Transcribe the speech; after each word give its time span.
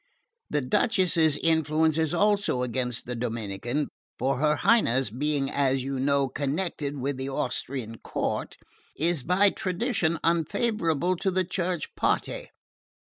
The 0.49 0.61
duchess's 0.61 1.37
influence 1.37 1.95
is 1.99 2.11
also 2.11 2.63
against 2.63 3.05
the 3.05 3.15
Dominican, 3.15 3.87
for 4.17 4.39
her 4.39 4.55
Highness, 4.55 5.11
being, 5.11 5.47
as 5.51 5.83
you 5.83 5.99
know, 5.99 6.27
connected 6.27 6.97
with 6.97 7.17
the 7.17 7.29
Austrian 7.29 7.99
court, 7.99 8.57
is 8.97 9.21
by 9.21 9.51
tradition 9.51 10.17
unfavourable 10.23 11.17
to 11.17 11.29
the 11.29 11.43
Church 11.45 11.93
party. 11.93 12.49